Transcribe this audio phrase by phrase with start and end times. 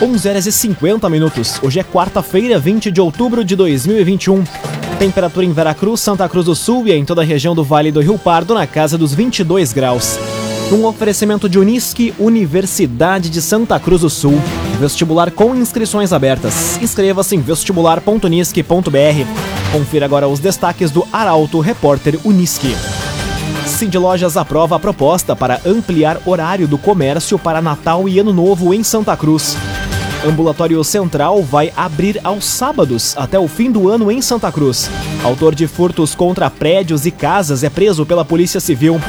[0.00, 1.58] 11 horas e 50 minutos.
[1.62, 4.44] Hoje é quarta-feira, 20 de outubro de 2021.
[4.98, 8.00] Temperatura em Veracruz, Santa Cruz do Sul e em toda a região do Vale do
[8.00, 10.18] Rio Pardo na casa dos 22 graus.
[10.70, 14.38] Um oferecimento de Unisque, Universidade de Santa Cruz do Sul.
[14.78, 16.76] Vestibular com inscrições abertas.
[16.82, 19.72] Inscreva-se em vestibular.unisque.br.
[19.72, 22.76] Confira agora os destaques do Arauto Repórter Unisque.
[23.64, 28.74] Cindy Lojas aprova a proposta para ampliar horário do comércio para Natal e Ano Novo
[28.74, 29.56] em Santa Cruz.
[30.26, 34.90] Ambulatório Central vai abrir aos sábados até o fim do ano em Santa Cruz.
[35.22, 39.00] Autor de furtos contra prédios e casas é preso pela Polícia Civil.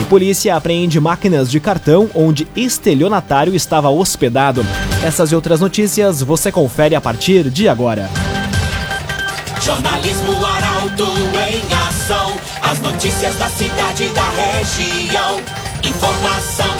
[0.00, 4.64] E polícia apreende máquinas de cartão onde estelionatário estava hospedado.
[5.04, 8.08] Essas e outras notícias você confere a partir de agora.
[9.60, 12.32] Jornalismo Arauto em ação.
[12.62, 15.40] As notícias da cidade e da região.
[15.82, 16.70] Informação.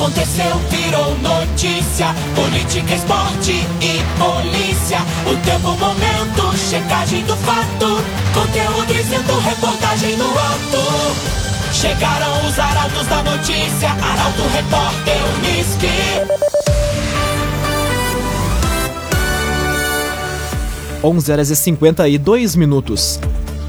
[0.00, 2.06] Aconteceu, virou notícia.
[2.34, 4.98] Política, esporte e polícia.
[5.26, 8.02] O tempo, momento, checagem do fato.
[8.32, 11.74] Conteúdo dizendo, reportagem no ato.
[11.74, 13.90] Chegaram os arautos da notícia.
[13.90, 15.86] Arauto, repórter, Unisque.
[21.04, 23.20] 11 horas e 52 minutos.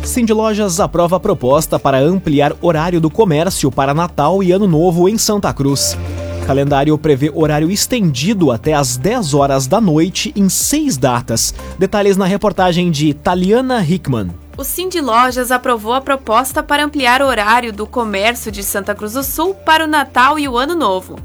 [0.01, 5.09] Cindy Lojas aprova a proposta para ampliar horário do comércio para Natal e Ano Novo
[5.09, 5.97] em Santa Cruz.
[6.41, 11.53] Calendário prevê horário estendido até às 10 horas da noite em seis datas.
[11.77, 14.29] Detalhes na reportagem de Taliana Hickman.
[14.57, 19.13] O Cindy Lojas aprovou a proposta para ampliar o horário do comércio de Santa Cruz
[19.13, 21.17] do Sul para o Natal e o Ano Novo.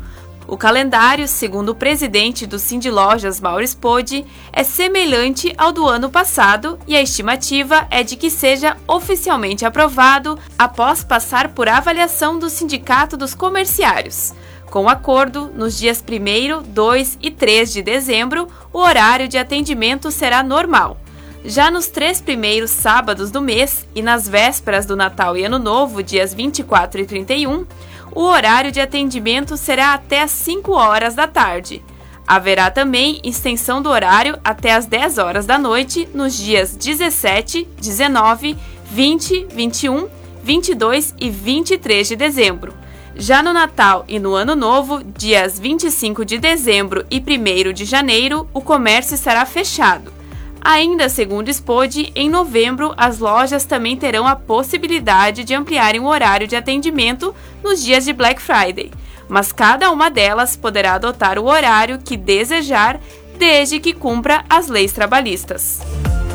[0.48, 6.08] O calendário, segundo o presidente do Cindy Lojas, Maurício Podi, é semelhante ao do ano
[6.08, 12.48] passado e a estimativa é de que seja oficialmente aprovado após passar por avaliação do
[12.48, 14.32] Sindicato dos Comerciários.
[14.70, 20.42] Com acordo, nos dias 1, 2 e 3 de dezembro, o horário de atendimento será
[20.42, 20.98] normal.
[21.44, 26.02] Já nos três primeiros sábados do mês e nas vésperas do Natal e Ano Novo,
[26.02, 27.64] dias 24 e 31,
[28.12, 31.82] o horário de atendimento será até às 5 horas da tarde.
[32.26, 38.56] Haverá também extensão do horário até às 10 horas da noite nos dias 17, 19,
[38.90, 40.08] 20, 21,
[40.42, 42.85] 22 e 23 de dezembro.
[43.18, 48.46] Já no Natal e no Ano Novo, dias 25 de dezembro e 1 de janeiro,
[48.52, 50.12] o comércio estará fechado.
[50.60, 56.46] Ainda segundo Spode, em novembro as lojas também terão a possibilidade de ampliarem o horário
[56.46, 57.34] de atendimento
[57.64, 58.90] nos dias de Black Friday,
[59.28, 63.00] mas cada uma delas poderá adotar o horário que desejar,
[63.38, 65.80] desde que cumpra as leis trabalhistas.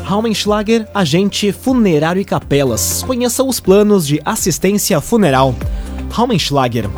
[0.02, 3.04] Raumenschlager, agente funerário e capelas.
[3.06, 5.54] Conheça os planos de assistência funeral.
[6.12, 6.90] Raumenschlager.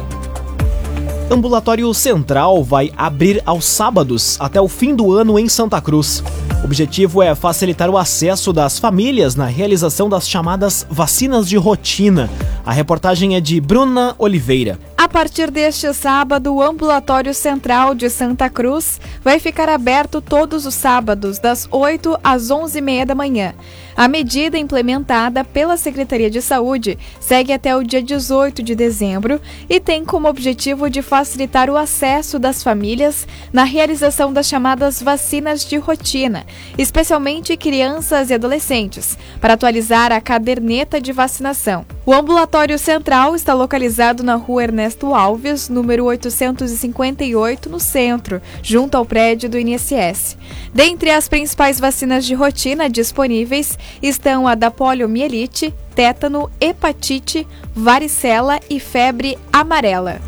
[1.31, 6.23] Ambulatório Central vai abrir aos sábados até o fim do ano em Santa Cruz.
[6.63, 12.29] O objetivo é facilitar o acesso das famílias na realização das chamadas vacinas de rotina.
[12.67, 14.79] A reportagem é de Bruna Oliveira.
[15.04, 20.72] A partir deste sábado, o Ambulatório Central de Santa Cruz vai ficar aberto todos os
[20.72, 23.54] sábados, das 8 às 11h30 da manhã.
[23.94, 29.38] A medida implementada pela Secretaria de Saúde segue até o dia 18 de dezembro
[29.69, 35.66] e tem como objetivo de facilitar o acesso das famílias na realização das chamadas vacinas
[35.66, 36.47] de rotina,
[36.78, 41.84] especialmente crianças e adolescentes, para atualizar a caderneta de vacinação.
[42.06, 49.06] O ambulatório central está localizado na rua Ernesto Alves, número 858, no centro, junto ao
[49.06, 50.37] prédio do INSS.
[50.75, 58.78] Dentre as principais vacinas de rotina disponíveis estão a da poliomielite, tétano, hepatite, varicela e
[58.78, 60.21] febre amarela.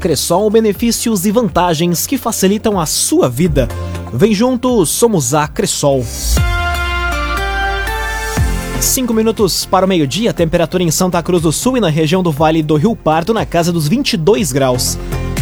[0.00, 3.68] Cressol benefícios e vantagens que facilitam a sua vida.
[4.12, 6.04] Vem junto, somos a Cressol.
[8.82, 12.32] Cinco minutos para o meio-dia, temperatura em Santa Cruz do Sul e na região do
[12.32, 14.98] Vale do Rio Pardo na casa dos 22 graus.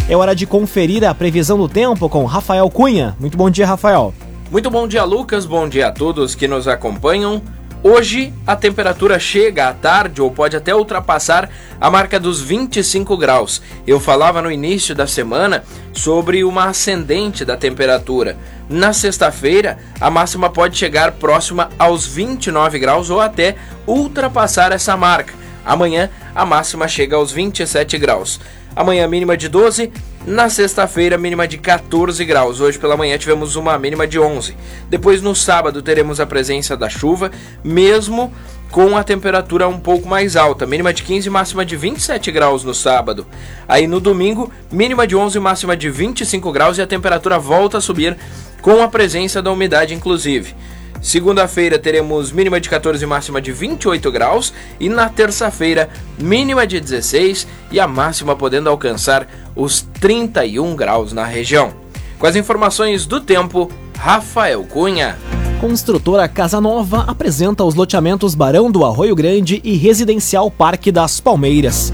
[0.07, 3.15] É hora de conferir a previsão do tempo com Rafael Cunha.
[3.19, 4.13] Muito bom dia, Rafael.
[4.51, 5.47] Muito bom dia, Lucas.
[5.47, 7.41] Bom dia a todos que nos acompanham.
[7.83, 11.49] Hoje a temperatura chega à tarde ou pode até ultrapassar
[11.79, 13.59] a marca dos 25 graus.
[13.87, 18.37] Eu falava no início da semana sobre uma ascendente da temperatura.
[18.69, 23.55] Na sexta-feira, a máxima pode chegar próxima aos 29 graus ou até
[23.87, 25.33] ultrapassar essa marca.
[25.65, 28.39] Amanhã, a máxima chega aos 27 graus.
[28.75, 29.91] Amanhã, mínima de 12,
[30.25, 32.61] na sexta-feira, mínima de 14 graus.
[32.61, 34.55] Hoje pela manhã tivemos uma mínima de 11.
[34.89, 37.31] Depois, no sábado, teremos a presença da chuva,
[37.63, 38.31] mesmo
[38.71, 42.73] com a temperatura um pouco mais alta, mínima de 15 máxima de 27 graus no
[42.73, 43.27] sábado.
[43.67, 47.81] Aí no domingo, mínima de 11 máxima de 25 graus e a temperatura volta a
[47.81, 48.15] subir
[48.61, 50.55] com a presença da umidade inclusive.
[51.01, 55.89] Segunda-feira teremos mínima de 14 e máxima de 28 graus e na terça-feira
[56.19, 61.73] mínima de 16 e a máxima podendo alcançar os 31 graus na região.
[62.19, 65.17] Com as informações do tempo, Rafael Cunha.
[65.59, 71.91] Construtora Casa Nova apresenta os loteamentos Barão do Arroio Grande e Residencial Parque das Palmeiras.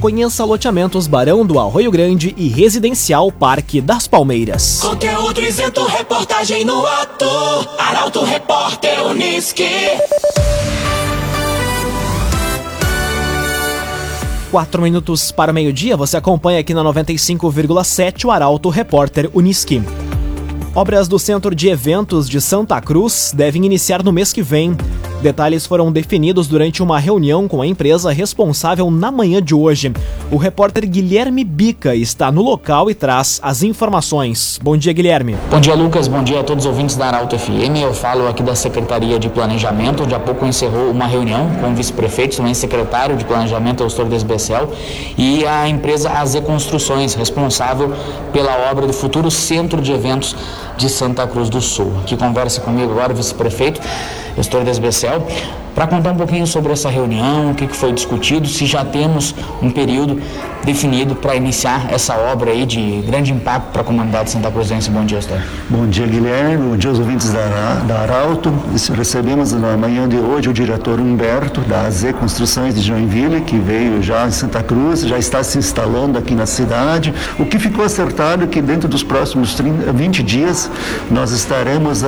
[0.00, 4.80] Conheça loteamentos Barão do Arroio Grande e Residencial Parque das Palmeiras.
[4.80, 7.26] Conteúdo isento, reportagem no ato.
[7.78, 9.68] Arauto Repórter Uniski.
[14.50, 19.82] Quatro minutos para o meio-dia, você acompanha aqui na 95,7 o Arauto Repórter Uniski.
[20.74, 24.74] Obras do Centro de Eventos de Santa Cruz devem iniciar no mês que vem.
[25.20, 29.92] Detalhes foram definidos durante uma reunião com a empresa responsável na manhã de hoje.
[30.30, 34.58] O repórter Guilherme Bica está no local e traz as informações.
[34.62, 35.36] Bom dia, Guilherme.
[35.50, 36.08] Bom dia, Lucas.
[36.08, 37.82] Bom dia a todos os ouvintes da Arauto FM.
[37.82, 41.74] Eu falo aqui da Secretaria de Planejamento, onde há pouco encerrou uma reunião com o
[41.74, 44.72] vice-prefeito, também secretário de Planejamento, Eustor Desbecel,
[45.18, 47.92] e a empresa AZ Construções, responsável
[48.32, 50.34] pela obra do futuro Centro de Eventos
[50.78, 51.92] de Santa Cruz do Sul.
[52.06, 53.82] Que conversa comigo agora o vice-prefeito,
[54.36, 55.22] Eustor Desbecel,
[55.80, 59.70] para contar um pouquinho sobre essa reunião, o que foi discutido, se já temos um
[59.70, 60.20] período
[60.62, 64.90] definido para iniciar essa obra aí de grande impacto para a comunidade Santa Cruzense.
[64.90, 65.38] Bom dia, Estor.
[65.70, 66.68] Bom dia, Guilherme.
[66.68, 68.52] Bom dia aos ouvintes da, da Arauto.
[68.94, 74.02] Recebemos na manhã de hoje o diretor Humberto, da AZ Construções de Joinville, que veio
[74.02, 77.14] já em Santa Cruz, já está se instalando aqui na cidade.
[77.38, 80.70] O que ficou acertado é que dentro dos próximos 30, 20 dias
[81.10, 82.06] nós estaremos uh,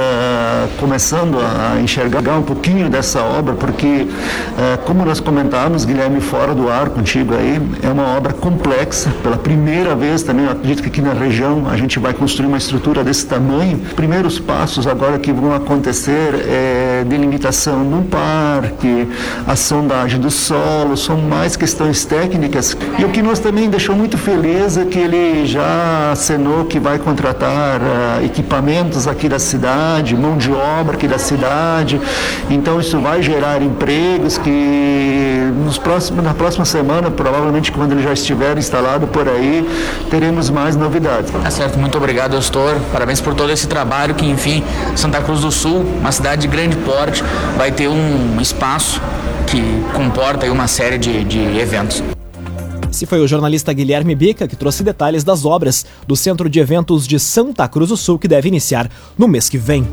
[0.78, 6.68] começando a enxergar um pouquinho dessa obra, porque, uh, como nós comentávamos, Guilherme, fora do
[6.68, 9.08] ar contigo aí, é uma obra complexa.
[9.22, 13.04] Pela primeira vez também, acredito que aqui na região a gente vai construir uma estrutura
[13.04, 13.78] desse tamanho.
[13.94, 19.08] Primeiros passos agora que vão acontecer é delimitação no parque,
[19.46, 22.76] a sondagem do solo, são mais questões técnicas.
[22.98, 26.98] E o que nós também deixou muito feliz é que ele já acenou que vai
[26.98, 32.00] contratar uh, equipamentos aqui da cidade, mão de obra aqui da cidade.
[32.50, 38.12] Então isso vai gerar empregos que nos próximos, na próxima semana, provavelmente quando ele já
[38.12, 39.68] estiver instalado por aí,
[40.10, 41.30] teremos mais novidades.
[41.30, 42.76] Tá certo, muito obrigado, Astor.
[42.92, 44.62] Parabéns por todo esse trabalho que, enfim,
[44.94, 47.22] Santa Cruz do Sul, uma cidade de grande porte,
[47.56, 49.00] vai ter um espaço
[49.46, 49.62] que
[49.94, 52.02] comporta uma série de, de eventos.
[52.90, 57.08] Esse foi o jornalista Guilherme Bica que trouxe detalhes das obras do Centro de Eventos
[57.08, 59.88] de Santa Cruz do Sul que deve iniciar no mês que vem.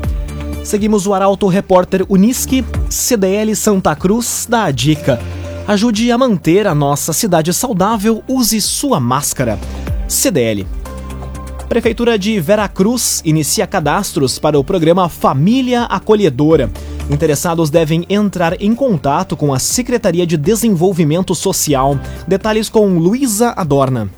[0.64, 5.18] Seguimos o Arauto Repórter Unisque, CDL Santa Cruz, da a dica.
[5.66, 9.58] Ajude a manter a nossa cidade saudável, use sua máscara.
[10.06, 10.66] CDL.
[11.68, 16.70] Prefeitura de Veracruz inicia cadastros para o programa Família Acolhedora.
[17.08, 21.98] Interessados devem entrar em contato com a Secretaria de Desenvolvimento Social.
[22.26, 24.10] Detalhes com Luísa Adorna.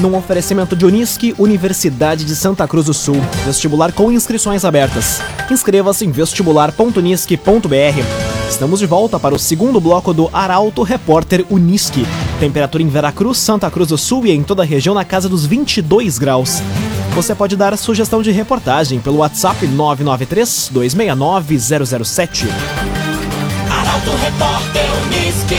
[0.01, 3.21] Num oferecimento de Unisque, Universidade de Santa Cruz do Sul.
[3.45, 5.21] Vestibular com inscrições abertas.
[5.51, 8.49] Inscreva-se em vestibular.unisque.br.
[8.49, 12.07] Estamos de volta para o segundo bloco do Arauto Repórter Unisque.
[12.43, 15.47] Temperatura em Veracruz, Santa Cruz do Sul e em toda a região na casa dos
[15.47, 16.61] 22 graus.
[17.15, 21.57] Você pode dar sugestão de reportagem pelo WhatsApp 993 269
[22.05, 22.47] 007.
[23.71, 25.55] Arauto Repórter Unisque.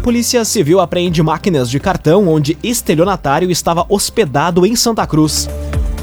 [0.02, 5.48] Polícia Civil apreende máquinas de cartão onde estelionatário estava hospedado em Santa Cruz.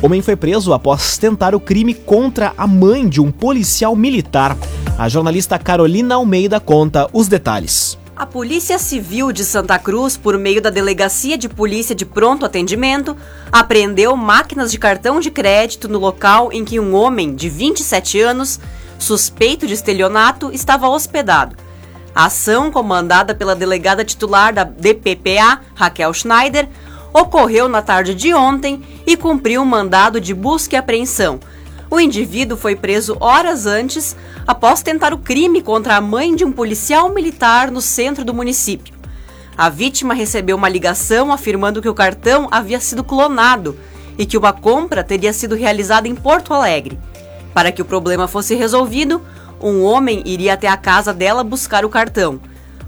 [0.02, 4.56] Homem foi preso após tentar o crime contra a mãe de um policial militar.
[5.02, 7.98] A jornalista Carolina Almeida conta os detalhes.
[8.16, 13.18] A Polícia Civil de Santa Cruz, por meio da Delegacia de Polícia de Pronto Atendimento,
[13.52, 18.60] apreendeu máquinas de cartão de crédito no local em que um homem de 27 anos,
[19.00, 21.56] suspeito de estelionato, estava hospedado.
[22.14, 26.70] A ação, comandada pela delegada titular da DPPA, Raquel Schneider,
[27.12, 31.40] ocorreu na tarde de ontem e cumpriu um mandado de busca e apreensão.
[31.92, 34.16] O indivíduo foi preso horas antes,
[34.48, 38.94] após tentar o crime contra a mãe de um policial militar no centro do município.
[39.58, 43.78] A vítima recebeu uma ligação afirmando que o cartão havia sido clonado
[44.18, 46.98] e que uma compra teria sido realizada em Porto Alegre.
[47.54, 49.22] Para que o problema fosse resolvido,
[49.62, 52.40] um homem iria até a casa dela buscar o cartão.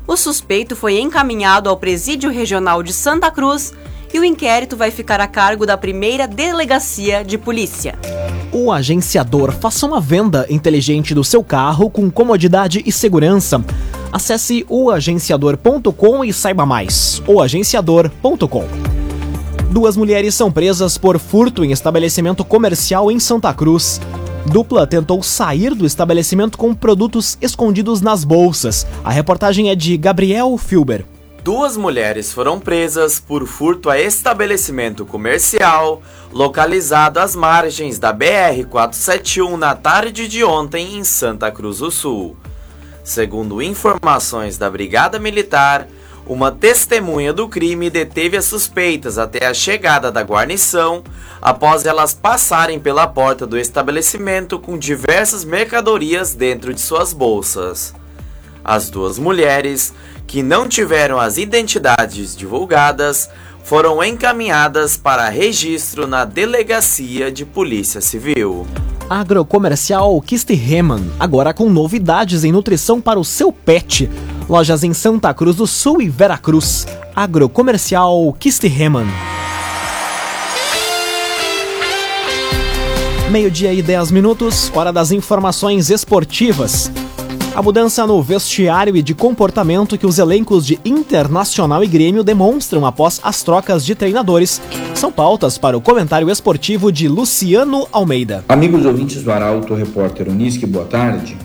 [0.07, 3.73] O suspeito foi encaminhado ao Presídio Regional de Santa Cruz
[4.13, 7.99] e o inquérito vai ficar a cargo da primeira delegacia de polícia.
[8.53, 13.65] O agenciador faça uma venda inteligente do seu carro com comodidade e segurança.
[14.11, 17.19] Acesse oagenciador.com e saiba mais.
[17.25, 18.65] oagenciador.com.
[19.71, 23.99] Duas mulheres são presas por furto em estabelecimento comercial em Santa Cruz.
[24.45, 28.85] Dupla tentou sair do estabelecimento com produtos escondidos nas bolsas.
[29.03, 31.05] A reportagem é de Gabriel Filber.
[31.43, 39.75] Duas mulheres foram presas por furto a estabelecimento comercial localizado às margens da BR-471 na
[39.75, 42.37] tarde de ontem em Santa Cruz do Sul.
[43.03, 45.85] Segundo informações da Brigada Militar,
[46.25, 51.03] uma testemunha do crime deteve as suspeitas até a chegada da guarnição,
[51.41, 57.93] após elas passarem pela porta do estabelecimento com diversas mercadorias dentro de suas bolsas.
[58.63, 59.93] As duas mulheres,
[60.27, 63.29] que não tiveram as identidades divulgadas,
[63.63, 68.67] foram encaminhadas para registro na Delegacia de Polícia Civil.
[69.09, 74.09] Agrocomercial Kistiheman, agora com novidades em nutrição para o seu pet.
[74.49, 76.85] Lojas em Santa Cruz do Sul e Veracruz.
[77.15, 79.07] Agrocomercial Kistiheman.
[83.29, 86.91] Meio-dia e 10 minutos, hora das informações esportivas.
[87.55, 92.83] A mudança no vestiário e de comportamento que os elencos de Internacional e Grêmio demonstram
[92.83, 94.59] após as trocas de treinadores
[94.95, 98.43] são pautas para o comentário esportivo de Luciano Almeida.
[98.49, 101.37] Amigos ouvintes do Arauto, repórter Unisque, boa tarde.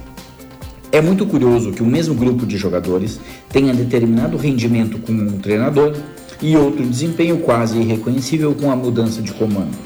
[0.91, 5.95] É muito curioso que o mesmo grupo de jogadores tenha determinado rendimento com um treinador
[6.41, 9.77] e outro desempenho quase irreconhecível com a mudança de comando.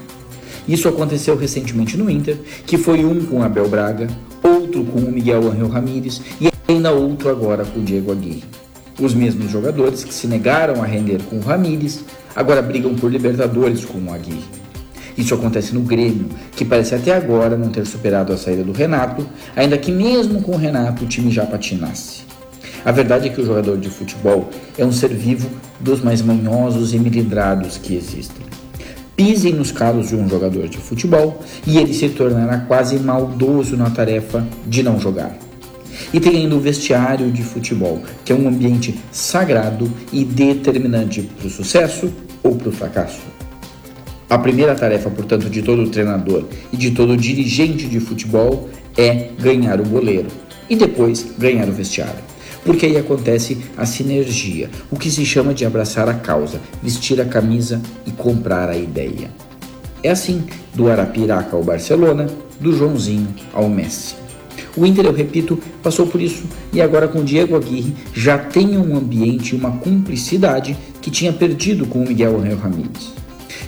[0.68, 4.06] Isso aconteceu recentemente no Inter, que foi um com Abel Braga,
[4.72, 8.44] outro com o Miguel Angel Ramírez e ainda outro agora com o Diego Aguirre.
[8.98, 13.84] Os mesmos jogadores que se negaram a render com o Ramírez agora brigam por Libertadores
[13.84, 14.44] com o Aguirre.
[15.16, 16.26] Isso acontece no Grêmio,
[16.56, 20.52] que parece até agora não ter superado a saída do Renato, ainda que mesmo com
[20.52, 22.22] o Renato o time já patinasse.
[22.82, 24.48] A verdade é que o jogador de futebol
[24.78, 28.51] é um ser vivo dos mais manhosos e melindrados que existem.
[29.16, 33.90] Pisem nos calos de um jogador de futebol e ele se tornará quase maldoso na
[33.90, 35.36] tarefa de não jogar.
[36.12, 41.46] E tem ainda o vestiário de futebol, que é um ambiente sagrado e determinante para
[41.46, 43.20] o sucesso ou para o fracasso.
[44.28, 49.78] A primeira tarefa, portanto, de todo treinador e de todo dirigente de futebol é ganhar
[49.78, 50.28] o goleiro
[50.70, 52.31] e depois ganhar o vestiário.
[52.64, 57.24] Porque aí acontece a sinergia, o que se chama de abraçar a causa, vestir a
[57.24, 59.30] camisa e comprar a ideia.
[60.02, 62.26] É assim do Arapiraca ao Barcelona,
[62.60, 64.14] do Joãozinho ao Messi.
[64.76, 68.96] O Inter, eu repito, passou por isso e agora com Diego Aguirre já tem um
[68.96, 73.21] ambiente e uma cumplicidade que tinha perdido com o Miguel Angel Ramírez.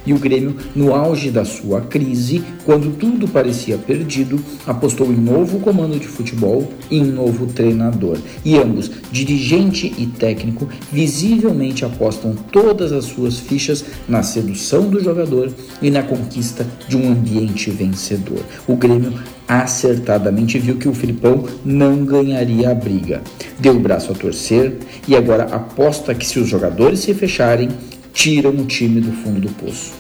[0.07, 5.59] E o Grêmio, no auge da sua crise, quando tudo parecia perdido, apostou em novo
[5.61, 8.19] comando de futebol e em novo treinador.
[8.45, 15.51] E ambos, dirigente e técnico, visivelmente apostam todas as suas fichas na sedução do jogador
[15.81, 18.41] e na conquista de um ambiente vencedor.
[18.67, 19.13] O Grêmio
[19.47, 23.23] acertadamente viu que o Filipão não ganharia a briga.
[23.59, 27.69] Deu o braço a torcer e agora aposta que se os jogadores se fecharem,
[28.15, 29.93] tiram o time do fundo do poço.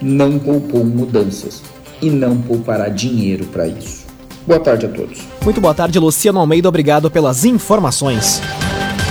[0.00, 1.60] Não poupou mudanças
[2.00, 4.04] e não poupará dinheiro para isso.
[4.46, 5.18] Boa tarde a todos.
[5.42, 6.68] Muito boa tarde, Luciano Almeida.
[6.68, 8.40] Obrigado pelas informações.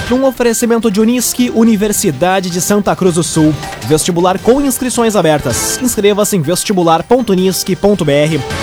[0.10, 3.51] Num oferecimento de Unisque, Universidade de Santa Cruz do Sul.
[3.88, 5.79] Vestibular com inscrições abertas.
[5.81, 8.62] Inscreva-se em vestibular.unisque.br.